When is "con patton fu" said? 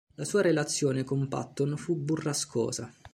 1.03-1.93